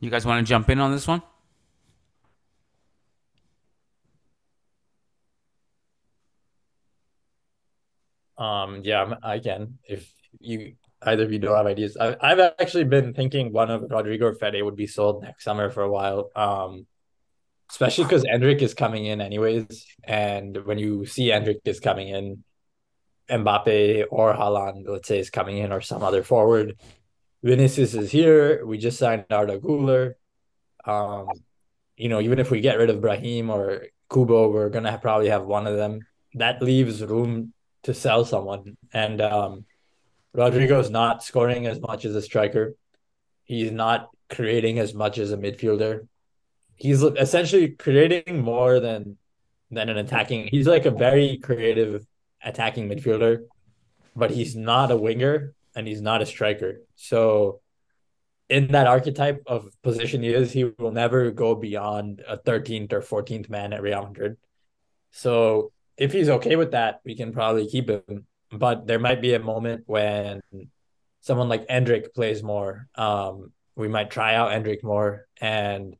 You 0.00 0.10
guys 0.10 0.26
want 0.26 0.44
to 0.44 0.48
jump 0.48 0.68
in 0.68 0.80
on 0.80 0.90
this 0.90 1.06
one? 1.06 1.22
Um, 8.36 8.80
yeah, 8.82 9.14
I 9.22 9.38
can. 9.38 9.78
If 9.84 10.12
you 10.40 10.74
either 11.02 11.22
of 11.22 11.32
you 11.32 11.38
don't 11.38 11.56
have 11.56 11.66
ideas, 11.66 11.96
I, 11.96 12.16
I've 12.20 12.40
actually 12.40 12.84
been 12.84 13.14
thinking 13.14 13.52
one 13.52 13.70
of 13.70 13.82
Rodrygo 13.82 14.36
Fede 14.36 14.64
would 14.64 14.74
be 14.74 14.88
sold 14.88 15.22
next 15.22 15.44
summer 15.44 15.70
for 15.70 15.84
a 15.84 15.90
while. 15.90 16.30
Um, 16.34 16.86
especially 17.70 18.04
because 18.04 18.24
Endrick 18.24 18.60
is 18.60 18.74
coming 18.74 19.06
in 19.06 19.20
anyways, 19.20 19.86
and 20.02 20.56
when 20.64 20.78
you 20.78 21.06
see 21.06 21.28
Endrick 21.28 21.60
is 21.64 21.78
coming 21.78 22.08
in, 22.08 22.42
Mbappe 23.32 24.04
or 24.10 24.34
Haaland, 24.34 24.86
let's 24.86 25.08
say, 25.08 25.18
is 25.18 25.30
coming 25.30 25.58
in, 25.58 25.72
or 25.72 25.80
some 25.80 26.02
other 26.02 26.22
forward. 26.22 26.78
Vinicius 27.42 27.94
is 27.94 28.10
here. 28.10 28.64
We 28.64 28.78
just 28.78 28.98
signed 28.98 29.24
Arda 29.30 29.58
Güler. 29.58 30.14
Um, 30.84 31.28
you 31.96 32.08
know, 32.08 32.20
even 32.20 32.38
if 32.38 32.50
we 32.50 32.60
get 32.60 32.78
rid 32.78 32.90
of 32.90 33.00
Brahim 33.00 33.50
or 33.50 33.86
Kubo, 34.12 34.50
we're 34.50 34.68
gonna 34.68 34.98
probably 34.98 35.28
have 35.28 35.44
one 35.44 35.66
of 35.66 35.76
them. 35.76 36.00
That 36.34 36.62
leaves 36.62 37.02
room 37.02 37.52
to 37.84 37.94
sell 37.94 38.24
someone. 38.24 38.76
And 38.92 39.20
um, 39.20 39.64
Rodrygo's 40.34 40.90
not 40.90 41.22
scoring 41.22 41.66
as 41.66 41.80
much 41.80 42.04
as 42.04 42.14
a 42.14 42.22
striker. 42.22 42.74
He's 43.44 43.72
not 43.72 44.08
creating 44.30 44.78
as 44.78 44.94
much 44.94 45.18
as 45.18 45.32
a 45.32 45.36
midfielder. 45.36 46.06
He's 46.76 47.02
essentially 47.02 47.70
creating 47.70 48.40
more 48.40 48.80
than 48.80 49.18
than 49.70 49.88
an 49.88 49.98
attacking. 49.98 50.48
He's 50.48 50.66
like 50.66 50.86
a 50.86 50.90
very 50.90 51.38
creative 51.38 52.06
attacking 52.44 52.88
midfielder, 52.88 53.44
but 54.14 54.30
he's 54.30 54.56
not 54.56 54.90
a 54.90 54.96
winger 54.96 55.54
and 55.74 55.86
he's 55.86 56.00
not 56.00 56.22
a 56.22 56.26
striker. 56.26 56.80
So 56.96 57.60
in 58.48 58.68
that 58.68 58.86
archetype 58.86 59.42
of 59.46 59.70
position 59.82 60.22
he 60.22 60.30
is, 60.30 60.52
he 60.52 60.64
will 60.78 60.92
never 60.92 61.30
go 61.30 61.54
beyond 61.54 62.22
a 62.28 62.36
13th 62.36 62.92
or 62.92 63.00
14th 63.00 63.48
man 63.48 63.72
at 63.72 63.82
Real 63.82 64.02
Madrid. 64.02 64.36
So 65.10 65.72
if 65.96 66.12
he's 66.12 66.28
okay 66.28 66.56
with 66.56 66.72
that, 66.72 67.00
we 67.04 67.14
can 67.14 67.32
probably 67.32 67.66
keep 67.66 67.88
him. 67.88 68.26
But 68.50 68.86
there 68.86 68.98
might 68.98 69.22
be 69.22 69.34
a 69.34 69.38
moment 69.38 69.84
when 69.86 70.42
someone 71.20 71.48
like 71.48 71.66
Endrick 71.68 72.12
plays 72.14 72.42
more. 72.42 72.88
Um, 72.94 73.52
we 73.76 73.88
might 73.88 74.10
try 74.10 74.34
out 74.34 74.50
Endrick 74.50 74.82
more. 74.82 75.26
And 75.40 75.96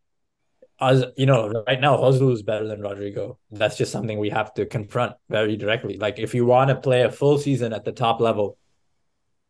as 0.83 1.05
you 1.17 1.27
know, 1.27 1.65
right 1.67 1.81
now 1.81 1.97
Joselu 1.97 2.33
is 2.33 2.43
better 2.43 2.67
than 2.67 2.81
Rodrygo. 2.81 3.37
That's 3.51 3.77
just 3.77 3.93
something 3.93 4.19
we 4.19 4.31
have 4.31 4.53
to 4.55 4.67
confront 4.67 5.15
very 5.29 5.57
directly. 5.57 5.97
Like 5.97 6.19
if 6.19 6.35
you 6.35 6.45
want 6.45 6.69
to 6.71 6.77
play 6.77 7.03
a 7.03 7.11
full 7.11 7.39
season 7.39 7.73
at 7.73 7.85
the 7.85 7.93
top 7.93 8.21
level, 8.21 8.59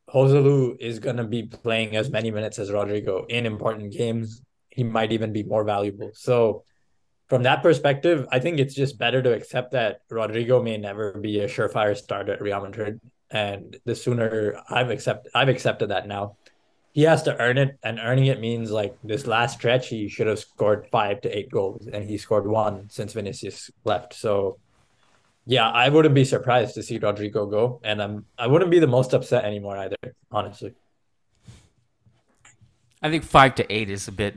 Joselu 0.08 0.76
is 0.78 0.98
gonna 0.98 1.26
be 1.26 1.44
playing 1.44 1.96
as 1.96 2.10
many 2.10 2.30
minutes 2.30 2.58
as 2.58 2.70
Rodrygo 2.70 3.28
in 3.28 3.46
important 3.46 3.92
games. 3.92 4.42
He 4.68 4.84
might 4.84 5.12
even 5.12 5.32
be 5.32 5.42
more 5.42 5.64
valuable. 5.64 6.10
So 6.14 6.64
from 7.28 7.44
that 7.44 7.62
perspective, 7.62 8.26
I 8.30 8.38
think 8.38 8.58
it's 8.58 8.74
just 8.74 8.98
better 8.98 9.22
to 9.22 9.32
accept 9.32 9.72
that 9.72 10.00
Rodrygo 10.10 10.62
may 10.62 10.76
never 10.76 11.12
be 11.14 11.40
a 11.40 11.48
surefire 11.48 11.96
starter 11.96 12.34
at 12.34 12.42
Real 12.42 12.60
Madrid. 12.60 13.00
And 13.30 13.78
the 13.86 13.94
sooner 13.94 14.60
I've 14.68 14.90
accepted 14.90 15.32
I've 15.34 15.48
accepted 15.48 15.88
that 15.88 16.06
now 16.06 16.36
he 16.92 17.02
has 17.02 17.22
to 17.22 17.38
earn 17.40 17.56
it, 17.56 17.78
and 17.82 17.98
earning 17.98 18.26
it 18.26 18.38
means 18.38 18.70
like 18.70 18.94
this 19.02 19.26
last 19.26 19.58
stretch 19.58 19.88
he 19.88 20.08
should 20.08 20.26
have 20.26 20.38
scored 20.38 20.86
five 20.92 21.22
to 21.22 21.36
eight 21.36 21.50
goals, 21.50 21.86
and 21.86 22.04
he 22.04 22.18
scored 22.18 22.46
one 22.46 22.90
since 22.90 23.14
Vinicius 23.14 23.70
left. 23.84 24.12
So, 24.12 24.58
yeah, 25.46 25.70
I 25.70 25.88
wouldn't 25.88 26.14
be 26.14 26.26
surprised 26.26 26.74
to 26.74 26.82
see 26.82 26.98
Rodrygo 26.98 27.50
go, 27.50 27.80
and 27.82 28.02
I'm 28.02 28.26
I 28.38 28.46
wouldn't 28.46 28.70
be 28.70 28.78
the 28.78 28.86
most 28.86 29.14
upset 29.14 29.44
anymore 29.44 29.78
either, 29.78 29.96
honestly. 30.30 30.74
I 33.00 33.10
think 33.10 33.24
five 33.24 33.54
to 33.56 33.72
eight 33.72 33.88
is 33.88 34.06
a 34.06 34.12
bit 34.12 34.36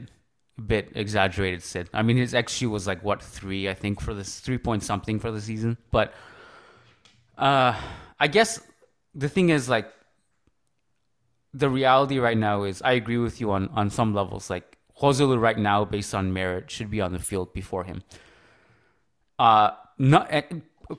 a 0.58 0.62
bit 0.62 0.94
exaggerated, 0.96 1.62
Sid. 1.62 1.90
I 1.94 2.04
mean, 2.04 2.16
his 2.16 2.34
XG 2.34 2.70
was 2.70 2.88
like 2.88 3.04
what 3.04 3.22
three, 3.22 3.68
I 3.68 3.74
think, 3.74 4.00
for 4.00 4.14
this 4.14 4.40
three 4.40 4.58
point 4.58 4.82
something 4.82 5.20
for 5.20 5.30
the 5.30 5.42
season. 5.42 5.78
But 5.92 6.14
uh, 7.38 7.80
I 8.18 8.28
guess 8.28 8.62
the 9.14 9.28
thing 9.28 9.50
is 9.50 9.68
like 9.68 9.92
the 11.56 11.70
reality 11.70 12.20
right 12.20 12.38
now 12.38 12.64
is 12.64 12.82
I 12.82 12.94
agree 12.94 13.18
with 13.18 13.40
you 13.40 13.52
on 13.52 13.70
on 13.70 13.90
some 13.90 14.14
levels. 14.14 14.50
Like 14.50 14.78
Joselu 15.02 15.40
right 15.40 15.58
now, 15.58 15.86
based 15.86 16.14
on 16.14 16.34
merit, 16.34 16.70
should 16.70 16.92
be 16.92 17.02
on 17.02 17.14
the 17.14 17.20
field 17.20 17.54
before 17.54 17.86
him. 17.86 18.04
Uh, 19.40 19.72
not 19.98 20.32
a 20.34 20.44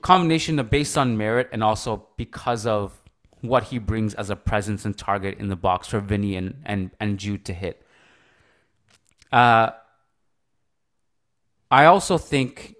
combination 0.01 0.59
of 0.59 0.69
based 0.69 0.97
on 0.97 1.17
merit 1.17 1.49
and 1.51 1.63
also 1.63 2.07
because 2.17 2.65
of 2.65 3.03
what 3.41 3.65
he 3.65 3.77
brings 3.77 4.13
as 4.15 4.29
a 4.29 4.35
presence 4.35 4.83
and 4.83 4.97
target 4.97 5.37
in 5.37 5.47
the 5.47 5.55
box 5.55 5.87
for 5.87 5.99
Vinny 5.99 6.35
and 6.35 6.55
and 6.65 6.91
and 6.99 7.19
Jude 7.19 7.45
to 7.45 7.53
hit. 7.53 7.83
Uh, 9.31 9.71
I 11.69 11.85
also 11.85 12.17
think 12.17 12.75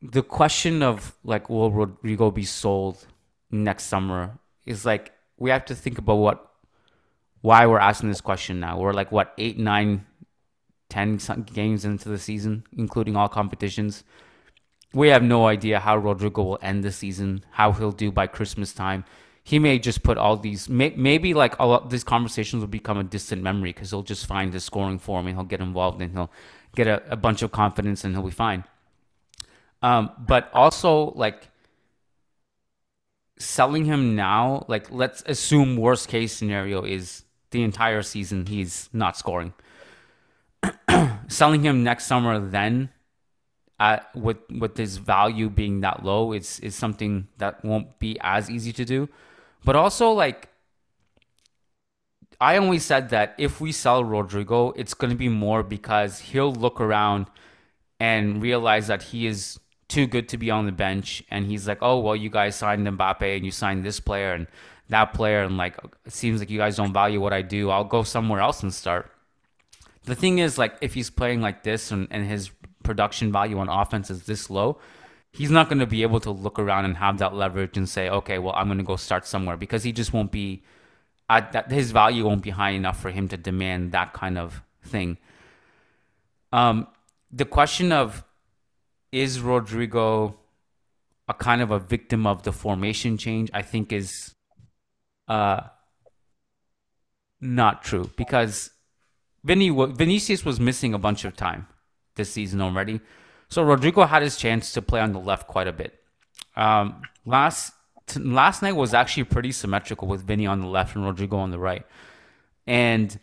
the 0.00 0.22
question 0.22 0.82
of 0.82 1.16
like 1.24 1.50
will 1.50 1.72
Rodrygo 1.72 2.32
be 2.32 2.44
sold 2.44 3.06
next 3.50 3.84
summer 3.84 4.38
is 4.66 4.84
like 4.84 5.12
we 5.44 5.50
have 5.50 5.66
to 5.66 5.74
think 5.74 5.98
about 5.98 6.14
what 6.14 6.50
why 7.42 7.66
we're 7.66 7.78
asking 7.78 8.08
this 8.08 8.22
question 8.22 8.60
now. 8.60 8.78
We're 8.78 8.94
like 8.94 9.12
what 9.12 9.34
eight, 9.36 9.58
nine, 9.58 10.06
ten 10.88 11.18
games 11.52 11.84
into 11.84 12.08
the 12.08 12.18
season, 12.18 12.64
including 12.72 13.14
all 13.14 13.28
competitions. 13.28 14.04
We 14.94 15.08
have 15.08 15.22
no 15.22 15.46
idea 15.46 15.80
how 15.80 16.00
Rodrygo 16.00 16.42
will 16.46 16.58
end 16.62 16.82
the 16.82 16.90
season, 16.90 17.44
how 17.50 17.72
he'll 17.72 17.92
do 17.92 18.10
by 18.10 18.26
Christmas 18.26 18.72
time. 18.72 19.04
He 19.42 19.58
may 19.58 19.78
just 19.78 20.02
put 20.02 20.16
all 20.16 20.38
these, 20.38 20.70
may, 20.70 20.94
maybe 20.96 21.34
like 21.34 21.58
a 21.58 21.66
lot 21.66 21.90
these 21.90 22.04
conversations 22.04 22.60
will 22.62 22.74
become 22.80 22.96
a 22.96 23.04
distant 23.04 23.42
memory 23.42 23.74
because 23.74 23.90
he'll 23.90 24.02
just 24.14 24.24
find 24.24 24.54
his 24.54 24.64
scoring 24.64 24.98
form 24.98 25.26
and 25.26 25.36
he'll 25.36 25.44
get 25.44 25.60
involved 25.60 26.00
and 26.00 26.10
he'll 26.12 26.32
get 26.74 26.86
a, 26.86 27.02
a 27.10 27.16
bunch 27.16 27.42
of 27.42 27.52
confidence 27.52 28.02
and 28.02 28.14
he'll 28.14 28.24
be 28.24 28.30
fine. 28.30 28.64
Um, 29.82 30.10
but 30.18 30.48
also 30.54 31.12
like 31.16 31.50
selling 33.44 33.84
him 33.84 34.16
now, 34.16 34.64
like 34.68 34.90
let's 34.90 35.22
assume 35.26 35.76
worst 35.76 36.08
case 36.08 36.32
scenario 36.32 36.84
is 36.84 37.24
the 37.50 37.62
entire 37.62 38.02
season 38.02 38.46
he's 38.46 38.88
not 38.92 39.16
scoring. 39.16 39.54
selling 41.28 41.62
him 41.62 41.84
next 41.84 42.06
summer 42.06 42.38
then 42.38 42.90
at, 43.78 44.14
with 44.14 44.38
with 44.50 44.76
his 44.76 44.96
value 44.98 45.50
being 45.50 45.80
that 45.80 46.04
low 46.04 46.32
is 46.32 46.60
is 46.60 46.74
something 46.74 47.28
that 47.38 47.64
won't 47.64 47.98
be 47.98 48.16
as 48.20 48.50
easy 48.50 48.72
to 48.72 48.84
do. 48.84 49.08
But 49.64 49.76
also 49.76 50.10
like 50.12 50.48
I 52.40 52.56
always 52.58 52.84
said 52.84 53.10
that 53.10 53.34
if 53.38 53.60
we 53.60 53.72
sell 53.72 54.04
Rodrygo, 54.04 54.72
it's 54.76 54.94
going 54.94 55.10
to 55.10 55.16
be 55.16 55.28
more 55.28 55.62
because 55.62 56.20
he'll 56.20 56.52
look 56.52 56.80
around 56.80 57.26
and 58.00 58.42
realize 58.42 58.88
that 58.88 59.02
he 59.04 59.26
is 59.26 59.58
too 59.94 60.06
good 60.08 60.28
to 60.30 60.36
be 60.36 60.50
on 60.50 60.66
the 60.66 60.72
bench. 60.72 61.22
And 61.30 61.46
he's 61.46 61.68
like, 61.68 61.78
oh, 61.80 62.00
well, 62.00 62.16
you 62.16 62.28
guys 62.28 62.56
signed 62.56 62.86
Mbappe 62.86 63.36
and 63.36 63.44
you 63.44 63.52
signed 63.52 63.84
this 63.84 64.00
player 64.00 64.32
and 64.32 64.48
that 64.88 65.14
player. 65.14 65.44
And 65.44 65.56
like, 65.56 65.78
it 66.04 66.12
seems 66.12 66.40
like 66.40 66.50
you 66.50 66.58
guys 66.58 66.76
don't 66.76 66.92
value 66.92 67.20
what 67.20 67.32
I 67.32 67.42
do. 67.42 67.70
I'll 67.70 67.84
go 67.84 68.02
somewhere 68.02 68.40
else 68.40 68.62
and 68.62 68.74
start. 68.74 69.10
The 70.04 70.16
thing 70.16 70.38
is, 70.38 70.58
like, 70.58 70.74
if 70.80 70.94
he's 70.94 71.10
playing 71.10 71.40
like 71.40 71.62
this 71.62 71.92
and, 71.92 72.08
and 72.10 72.26
his 72.26 72.50
production 72.82 73.32
value 73.32 73.58
on 73.58 73.68
offense 73.68 74.10
is 74.10 74.24
this 74.24 74.50
low, 74.50 74.78
he's 75.30 75.50
not 75.50 75.68
going 75.68 75.78
to 75.78 75.86
be 75.86 76.02
able 76.02 76.20
to 76.20 76.30
look 76.30 76.58
around 76.58 76.84
and 76.84 76.96
have 76.96 77.18
that 77.18 77.34
leverage 77.34 77.76
and 77.76 77.88
say, 77.88 78.08
okay, 78.08 78.38
well, 78.38 78.52
I'm 78.56 78.66
going 78.66 78.78
to 78.78 78.84
go 78.84 78.96
start 78.96 79.26
somewhere 79.26 79.56
because 79.56 79.84
he 79.84 79.92
just 79.92 80.12
won't 80.12 80.32
be 80.32 80.62
at 81.30 81.52
that. 81.52 81.70
His 81.70 81.92
value 81.92 82.24
won't 82.26 82.42
be 82.42 82.50
high 82.50 82.70
enough 82.70 83.00
for 83.00 83.10
him 83.10 83.28
to 83.28 83.36
demand 83.36 83.92
that 83.92 84.12
kind 84.12 84.36
of 84.38 84.60
thing. 84.82 85.18
Um, 86.52 86.88
the 87.32 87.44
question 87.44 87.92
of 87.92 88.24
is 89.14 89.38
Rodrygo 89.38 90.34
a 91.28 91.34
kind 91.34 91.62
of 91.62 91.70
a 91.70 91.78
victim 91.78 92.26
of 92.26 92.42
the 92.42 92.52
formation 92.52 93.16
change? 93.16 93.48
I 93.54 93.62
think 93.62 93.92
is 93.92 94.34
uh, 95.28 95.60
not 97.40 97.84
true 97.84 98.10
because 98.16 98.70
Vinny, 99.44 99.70
Vinicius 99.70 100.44
was 100.44 100.58
missing 100.58 100.94
a 100.94 100.98
bunch 100.98 101.24
of 101.24 101.36
time 101.36 101.68
this 102.16 102.32
season 102.32 102.60
already. 102.60 103.00
So 103.48 103.64
Rodrygo 103.64 104.08
had 104.08 104.22
his 104.22 104.36
chance 104.36 104.72
to 104.72 104.82
play 104.82 105.00
on 105.00 105.12
the 105.12 105.20
left 105.20 105.46
quite 105.46 105.68
a 105.68 105.72
bit. 105.72 105.94
Um, 106.56 107.02
last 107.24 107.72
last 108.16 108.62
night 108.62 108.72
was 108.72 108.92
actually 108.92 109.24
pretty 109.24 109.52
symmetrical 109.52 110.08
with 110.08 110.26
Vinny 110.26 110.46
on 110.46 110.60
the 110.60 110.66
left 110.66 110.96
and 110.96 111.04
Rodrygo 111.04 111.34
on 111.34 111.52
the 111.52 111.58
right, 111.58 111.86
and 112.66 113.20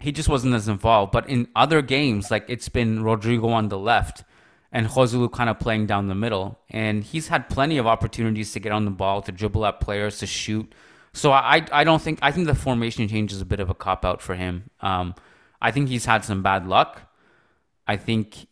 he 0.00 0.12
just 0.12 0.28
wasn't 0.28 0.54
as 0.54 0.68
involved. 0.68 1.10
But 1.10 1.28
in 1.28 1.48
other 1.56 1.82
games, 1.82 2.30
like 2.30 2.44
it's 2.48 2.68
been 2.68 3.00
Rodrygo 3.00 3.48
on 3.48 3.68
the 3.68 3.78
left 3.78 4.22
and 4.70 4.86
Joselu 4.86 5.32
kind 5.32 5.48
of 5.48 5.58
playing 5.58 5.86
down 5.86 6.08
the 6.08 6.14
middle. 6.14 6.58
And 6.70 7.02
he's 7.02 7.28
had 7.28 7.48
plenty 7.48 7.78
of 7.78 7.86
opportunities 7.86 8.52
to 8.52 8.60
get 8.60 8.72
on 8.72 8.84
the 8.84 8.90
ball, 8.90 9.22
to 9.22 9.32
dribble 9.32 9.64
at 9.66 9.80
players, 9.80 10.18
to 10.18 10.26
shoot. 10.26 10.74
So 11.12 11.32
I, 11.32 11.66
I 11.72 11.84
don't 11.84 12.02
think 12.02 12.18
I 12.22 12.30
think 12.30 12.46
the 12.46 12.54
formation 12.54 13.08
change 13.08 13.32
is 13.32 13.40
a 13.40 13.46
bit 13.46 13.60
of 13.60 13.70
a 13.70 13.74
cop 13.74 14.04
out 14.04 14.20
for 14.20 14.34
him. 14.34 14.70
Um, 14.80 15.14
I 15.60 15.70
think 15.70 15.88
he's 15.88 16.04
had 16.04 16.24
some 16.24 16.42
bad 16.42 16.66
luck. 16.66 17.02
I 17.86 17.96
think 17.96 18.46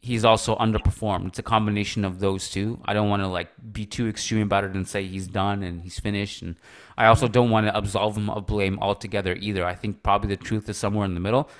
he's 0.00 0.24
also 0.24 0.56
underperformed. 0.56 1.28
It's 1.28 1.38
a 1.38 1.42
combination 1.42 2.04
of 2.04 2.20
those 2.20 2.48
two. 2.48 2.80
I 2.84 2.94
don't 2.94 3.08
want 3.08 3.22
to 3.22 3.28
like 3.28 3.50
be 3.72 3.84
too 3.84 4.08
extreme 4.08 4.42
about 4.42 4.64
it 4.64 4.70
and 4.70 4.86
say 4.86 5.04
he's 5.04 5.26
done 5.26 5.62
and 5.62 5.82
he's 5.82 5.98
finished. 5.98 6.40
And 6.42 6.56
I 6.96 7.06
also 7.06 7.28
don't 7.28 7.50
want 7.50 7.66
to 7.66 7.76
absolve 7.76 8.16
him 8.16 8.30
of 8.30 8.46
blame 8.46 8.78
altogether 8.80 9.34
either. 9.34 9.64
I 9.64 9.74
think 9.74 10.02
probably 10.02 10.28
the 10.28 10.42
truth 10.42 10.68
is 10.68 10.76
somewhere 10.76 11.04
in 11.04 11.14
the 11.14 11.20
middle. 11.20 11.50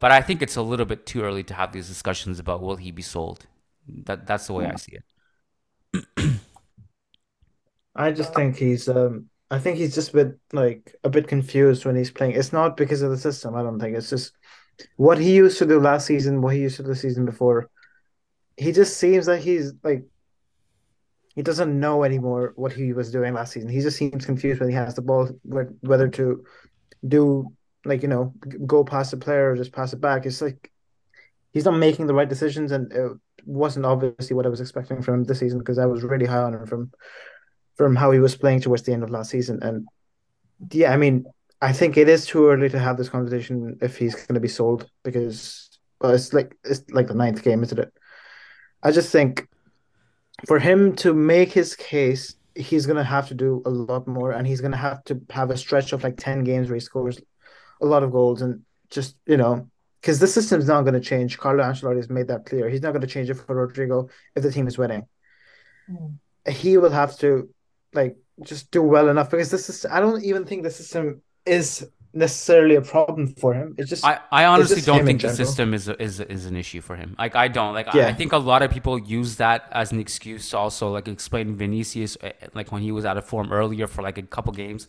But 0.00 0.10
I 0.12 0.22
think 0.22 0.42
it's 0.42 0.56
a 0.56 0.62
little 0.62 0.86
bit 0.86 1.06
too 1.06 1.22
early 1.22 1.44
to 1.44 1.54
have 1.54 1.72
these 1.72 1.86
discussions 1.88 2.38
about 2.38 2.62
will 2.62 2.76
he 2.76 2.90
be 2.90 3.02
sold. 3.02 3.46
That 4.06 4.26
that's 4.26 4.46
the 4.46 4.54
way 4.54 4.66
I 4.66 4.76
see 4.76 4.96
it. 4.96 5.04
I 7.94 8.12
just 8.12 8.34
think 8.34 8.56
he's 8.56 8.88
um 8.88 9.28
I 9.50 9.58
think 9.58 9.76
he's 9.78 9.94
just 9.94 10.10
a 10.10 10.12
bit 10.24 10.38
like 10.52 10.94
a 11.04 11.10
bit 11.10 11.28
confused 11.28 11.84
when 11.84 11.96
he's 11.96 12.10
playing. 12.10 12.32
It's 12.34 12.52
not 12.52 12.76
because 12.76 13.02
of 13.02 13.10
the 13.10 13.18
system, 13.18 13.54
I 13.54 13.62
don't 13.62 13.80
think. 13.80 13.96
It's 13.96 14.10
just 14.10 14.32
what 14.96 15.18
he 15.18 15.34
used 15.34 15.58
to 15.58 15.66
do 15.66 15.80
last 15.80 16.06
season, 16.06 16.40
what 16.40 16.54
he 16.54 16.60
used 16.60 16.76
to 16.76 16.82
do 16.82 16.88
the 16.88 16.96
season 16.96 17.26
before. 17.26 17.68
He 18.56 18.72
just 18.72 18.96
seems 18.96 19.28
like 19.28 19.40
he's 19.40 19.72
like 19.82 20.04
he 21.34 21.42
doesn't 21.42 21.78
know 21.78 22.04
anymore 22.04 22.52
what 22.56 22.72
he 22.72 22.92
was 22.92 23.10
doing 23.10 23.34
last 23.34 23.52
season. 23.52 23.68
He 23.68 23.80
just 23.80 23.96
seems 23.96 24.24
confused 24.24 24.60
when 24.60 24.68
he 24.68 24.74
has 24.74 24.94
the 24.94 25.02
ball, 25.02 25.28
whether 25.42 26.08
to 26.08 26.44
do 27.06 27.52
like 27.84 28.02
you 28.02 28.08
know 28.08 28.34
go 28.66 28.84
past 28.84 29.10
the 29.10 29.16
player 29.16 29.50
or 29.50 29.56
just 29.56 29.72
pass 29.72 29.92
it 29.92 30.00
back. 30.00 30.26
It's 30.26 30.42
like 30.42 30.70
he's 31.52 31.64
not 31.64 31.76
making 31.76 32.06
the 32.06 32.14
right 32.14 32.28
decisions, 32.28 32.72
and 32.72 32.92
it 32.92 33.12
wasn't 33.44 33.86
obviously 33.86 34.36
what 34.36 34.46
I 34.46 34.50
was 34.50 34.60
expecting 34.60 35.02
from 35.02 35.14
him 35.14 35.24
this 35.24 35.38
season 35.38 35.58
because 35.58 35.78
I 35.78 35.86
was 35.86 36.02
really 36.02 36.26
high 36.26 36.42
on 36.42 36.54
him 36.54 36.66
from 36.66 36.92
from 37.76 37.96
how 37.96 38.10
he 38.10 38.18
was 38.18 38.36
playing 38.36 38.60
towards 38.60 38.82
the 38.82 38.92
end 38.92 39.02
of 39.02 39.10
last 39.10 39.30
season. 39.30 39.60
And 39.62 39.86
yeah, 40.70 40.92
I 40.92 40.96
mean, 40.96 41.24
I 41.62 41.72
think 41.72 41.96
it 41.96 42.08
is 42.08 42.26
too 42.26 42.46
early 42.48 42.68
to 42.68 42.78
have 42.78 42.96
this 42.96 43.08
conversation 43.08 43.78
if 43.80 43.96
he's 43.96 44.14
going 44.14 44.34
to 44.34 44.40
be 44.40 44.48
sold 44.48 44.90
because 45.02 45.70
well, 46.00 46.12
it's 46.12 46.32
like 46.32 46.56
it's 46.64 46.82
like 46.90 47.08
the 47.08 47.14
ninth 47.14 47.42
game, 47.42 47.62
isn't 47.62 47.78
it? 47.78 47.92
I 48.82 48.90
just 48.92 49.10
think 49.10 49.46
for 50.46 50.58
him 50.58 50.96
to 50.96 51.12
make 51.12 51.52
his 51.52 51.76
case, 51.76 52.34
he's 52.54 52.86
gonna 52.86 53.04
have 53.04 53.28
to 53.28 53.34
do 53.34 53.62
a 53.66 53.70
lot 53.70 54.06
more, 54.06 54.32
and 54.32 54.46
he's 54.46 54.60
gonna 54.60 54.76
have 54.76 55.04
to 55.04 55.20
have 55.30 55.50
a 55.50 55.56
stretch 55.56 55.92
of 55.92 56.02
like 56.02 56.16
ten 56.16 56.44
games 56.44 56.68
where 56.68 56.76
he 56.76 56.80
scores 56.80 57.20
a 57.80 57.86
lot 57.86 58.02
of 58.02 58.12
goals, 58.12 58.42
and 58.42 58.62
just 58.90 59.16
you 59.26 59.36
know, 59.36 59.68
because 60.00 60.18
the 60.18 60.26
system's 60.26 60.66
not 60.66 60.82
gonna 60.82 61.00
change. 61.00 61.38
Carlo 61.38 61.62
Ancelotti 61.62 61.96
has 61.96 62.10
made 62.10 62.28
that 62.28 62.46
clear. 62.46 62.68
He's 62.68 62.82
not 62.82 62.92
gonna 62.92 63.06
change 63.06 63.30
it 63.30 63.34
for 63.34 63.54
Rodrygo 63.54 64.10
if 64.34 64.42
the 64.42 64.52
team 64.52 64.66
is 64.66 64.78
winning. 64.78 65.06
Mm. 65.90 66.18
He 66.48 66.76
will 66.78 66.90
have 66.90 67.16
to 67.18 67.48
like 67.92 68.16
just 68.42 68.70
do 68.70 68.82
well 68.82 69.08
enough 69.08 69.30
because 69.30 69.50
this 69.50 69.68
is. 69.68 69.86
I 69.86 70.00
don't 70.00 70.22
even 70.24 70.44
think 70.44 70.62
the 70.62 70.70
system 70.70 71.22
is 71.46 71.88
necessarily 72.12 72.74
a 72.74 72.82
problem 72.82 73.28
for 73.28 73.54
him. 73.54 73.74
It's 73.78 73.88
just 73.88 74.04
I, 74.04 74.18
I 74.32 74.44
honestly 74.44 74.76
just 74.76 74.86
don't 74.86 75.04
think 75.04 75.20
the 75.20 75.28
general. 75.28 75.46
system 75.46 75.74
is 75.74 75.88
a, 75.88 76.02
is 76.02 76.20
a- 76.20 76.30
is 76.30 76.46
an 76.46 76.56
issue 76.56 76.80
for 76.80 76.96
him. 76.96 77.14
Like 77.18 77.36
I 77.36 77.48
don't 77.48 77.74
like. 77.74 77.94
I, 77.94 77.98
Yeah. 77.98 78.08
I 78.08 78.14
think 78.14 78.32
a 78.32 78.38
lot 78.38 78.62
of 78.62 78.70
people 78.70 78.98
use 78.98 79.36
that 79.36 79.68
as 79.70 79.92
an 79.92 80.00
excuse 80.00 80.50
to 80.50 80.58
also 80.58 80.92
like 80.92 81.06
explain 81.08 81.54
Vinicius 81.54 82.16
uh, 82.22 82.30
like 82.54 82.72
when 82.72 82.82
he 82.82 82.92
was 82.92 83.04
out 83.04 83.16
of 83.16 83.24
form 83.24 83.52
earlier 83.52 83.86
for 83.86 84.02
like 84.02 84.18
a 84.18 84.22
couple 84.22 84.52
games. 84.52 84.88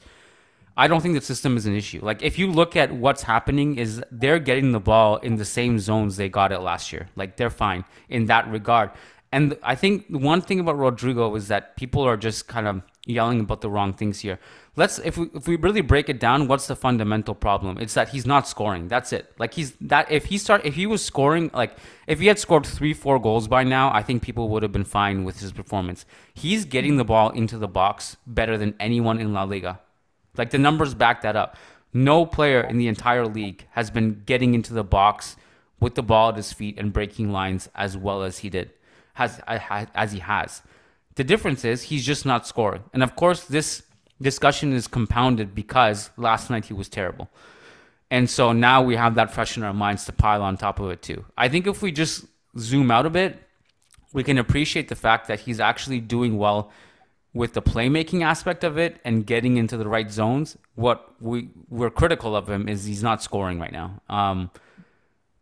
I 0.78 0.88
don't 0.88 1.02
think 1.02 1.16
the 1.16 1.22
system 1.22 1.58
is 1.58 1.66
an 1.66 1.76
issue. 1.76 2.00
Like 2.02 2.22
if 2.22 2.40
you 2.40 2.48
look 2.48 2.76
at 2.76 2.92
what's 2.92 3.24
happening, 3.24 3.78
is 3.78 4.04
they're 4.12 4.40
getting 4.40 4.72
the 4.72 4.80
ball 4.80 5.18
in 5.18 5.36
the 5.36 5.46
same 5.46 5.80
zones 5.80 6.18
they 6.18 6.30
got 6.30 6.52
it 6.52 6.60
last 6.60 6.92
year. 6.94 7.10
Like 7.16 7.38
they're 7.38 7.50
fine 7.50 7.84
in 8.10 8.26
that 8.26 8.50
regard. 8.50 8.92
And 9.34 9.58
I 9.64 9.76
think 9.76 10.08
one 10.10 10.42
thing 10.42 10.60
about 10.60 10.76
Rodrygo 10.76 11.38
is 11.38 11.48
that 11.48 11.78
people 11.78 12.04
are 12.04 12.18
just 12.18 12.48
kind 12.48 12.68
of 12.68 12.82
yelling 13.06 13.40
about 13.40 13.62
the 13.62 13.70
wrong 13.70 13.94
things 13.94 14.20
here. 14.20 14.40
Let's 14.76 15.00
if 15.00 15.18
we 15.18 15.30
if 15.34 15.48
we 15.48 15.56
really 15.58 15.82
break 15.82 16.10
it 16.10 16.20
down, 16.20 16.48
what's 16.48 16.68
the 16.68 16.76
fundamental 16.76 17.36
problem? 17.36 17.78
It's 17.78 17.94
that 17.94 18.10
he's 18.10 18.26
not 18.26 18.48
scoring. 18.48 18.88
That's 18.88 19.12
it. 19.12 19.34
Like 19.38 19.54
he's 19.54 19.74
that 19.82 20.12
if 20.12 20.26
he 20.26 20.38
start 20.38 20.66
if 20.66 20.76
he 20.76 20.86
was 20.86 21.04
scoring 21.04 21.52
like 21.54 21.78
if 22.08 22.20
he 22.20 22.28
had 22.28 22.40
scored 22.40 22.66
three 22.66 22.94
four 22.94 23.20
goals 23.20 23.48
by 23.48 23.64
now, 23.64 23.92
I 23.94 24.04
think 24.04 24.22
people 24.22 24.48
would 24.50 24.64
have 24.64 24.72
been 24.72 24.86
fine 24.86 25.24
with 25.24 25.40
his 25.40 25.52
performance. 25.52 26.06
He's 26.34 26.64
getting 26.66 26.98
the 26.98 27.06
ball 27.06 27.30
into 27.32 27.58
the 27.58 27.68
box 27.68 28.18
better 28.26 28.58
than 28.58 28.76
anyone 28.80 29.20
in 29.20 29.34
La 29.34 29.44
Liga. 29.44 29.80
Like 30.38 30.52
the 30.52 30.58
numbers 30.58 30.94
back 30.94 31.22
that 31.22 31.36
up. 31.36 31.58
No 31.94 32.26
player 32.26 32.62
in 32.62 32.78
the 32.78 32.88
entire 32.88 33.28
league 33.28 33.68
has 33.72 33.92
been 33.92 34.24
getting 34.26 34.54
into 34.54 34.74
the 34.74 34.84
box 34.84 35.36
with 35.80 35.96
the 35.96 36.04
ball 36.04 36.30
at 36.30 36.38
his 36.38 36.54
feet 36.54 36.78
and 36.78 36.94
breaking 36.94 37.32
lines 37.32 37.70
as 37.76 37.98
well 37.98 38.24
as 38.24 38.40
he 38.40 38.50
did, 38.50 38.72
has 39.14 39.42
as 39.48 40.12
he 40.14 40.20
has. 40.20 40.62
The 41.16 41.24
difference 41.24 41.66
is 41.66 41.84
he's 41.84 42.06
just 42.06 42.26
not 42.26 42.48
scoring. 42.48 42.84
And 42.94 43.04
of 43.04 43.16
course, 43.16 43.44
this 43.44 43.84
discussion 44.22 44.72
is 44.72 44.88
compounded 44.88 45.54
because 45.54 46.12
last 46.16 46.50
night 46.50 46.66
he 46.66 46.74
was 46.74 46.88
terrible. 46.88 47.30
And 48.10 48.30
so 48.30 48.54
now 48.54 48.82
we 48.82 48.96
have 48.96 49.16
that 49.16 49.32
fresh 49.32 49.58
in 49.58 49.64
our 49.64 49.74
minds 49.74 50.06
to 50.06 50.14
pile 50.14 50.42
on 50.44 50.58
top 50.58 50.80
of 50.80 50.92
it 50.92 51.02
too. 51.02 51.26
I 51.38 51.50
think 51.50 51.68
if 51.68 51.82
we 51.82 51.92
just 51.92 52.26
zoom 52.58 52.92
out 52.92 53.06
a 53.06 53.10
bit, 53.10 53.42
we 54.14 54.24
can 54.24 54.38
appreciate 54.38 54.90
the 54.90 54.96
fact 54.96 55.28
that 55.28 55.42
he's 55.42 55.60
actually 55.60 56.00
doing 56.00 56.38
well 56.38 56.72
with 57.34 57.54
the 57.54 57.62
playmaking 57.62 58.24
aspect 58.24 58.64
of 58.64 58.78
it 58.78 59.00
and 59.06 59.26
getting 59.26 59.58
into 59.58 59.78
the 59.78 59.88
right 59.88 60.12
zones. 60.12 60.58
What 60.76 61.16
we 61.22 61.50
we're 61.70 61.90
critical 61.90 62.36
of 62.36 62.50
him 62.50 62.68
is 62.68 62.86
he's 62.86 63.04
not 63.04 63.24
scoring 63.24 63.60
right 63.60 63.72
now. 63.72 64.02
Um, 64.10 64.52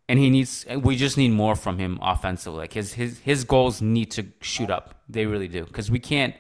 and 0.08 0.20
he 0.20 0.30
needs 0.30 0.66
we 0.78 0.96
just 0.96 1.18
need 1.18 1.32
more 1.32 1.56
from 1.56 1.78
him 1.78 2.00
offensively. 2.02 2.60
Like 2.60 2.74
his 2.74 2.94
his 2.94 3.20
his 3.20 3.44
goals 3.44 3.82
need 3.82 4.12
to 4.12 4.28
shoot 4.42 4.70
up. 4.70 4.96
They 5.08 5.26
really 5.26 5.48
do 5.48 5.66
because 5.66 5.90
we 5.90 6.00
can't 6.00 6.36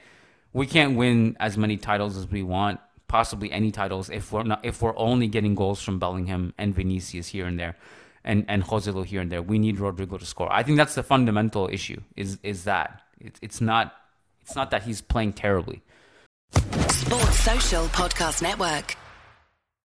we 0.53 0.65
can't 0.65 0.98
win 0.98 1.38
as 1.39 1.58
many 1.58 1.77
titles 1.77 2.18
as 2.18 2.27
we 2.27 2.44
want, 2.44 2.79
possibly 3.08 3.51
any 3.51 3.72
titles 3.72 4.10
if 4.10 4.32
we're 4.32 4.44
not 4.44 4.63
if 4.63 4.82
we're 4.82 4.98
only 4.98 5.27
getting 5.27 5.56
goals 5.56 5.82
from 5.82 6.00
Bellingham 6.00 6.53
and 6.58 6.75
Vinicius 6.75 7.27
here 7.27 7.46
and 7.46 7.60
there. 7.60 7.75
And, 8.22 8.44
and 8.50 8.63
Joselu 8.65 9.06
here 9.06 9.22
and 9.22 9.32
there. 9.32 9.41
We 9.41 9.58
need 9.58 9.77
Rodrygo 9.77 10.20
to 10.20 10.25
score. 10.25 10.51
I 10.51 10.62
think 10.62 10.77
that's 10.77 10.94
the 10.94 11.01
fundamental 11.01 11.70
issue. 11.72 12.01
Is 12.18 12.38
is 12.44 12.65
that 12.65 13.01
it's 13.18 13.39
it's 13.41 13.62
not 13.62 13.96
it's 14.50 14.56
not 14.56 14.72
that 14.72 14.82
he's 14.82 15.00
playing 15.00 15.34
terribly. 15.34 15.84
Sports 16.56 17.39
Social 17.39 17.86
Podcast 17.89 18.41
Network. 18.41 18.96